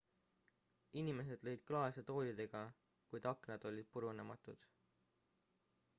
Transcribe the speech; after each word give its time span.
inimesed 1.01 1.43
lõid 1.47 1.61
klaase 1.71 2.05
toolidega 2.09 2.63
kuid 3.13 3.27
aknad 3.35 3.69
olid 3.73 3.93
purunematud 3.97 4.69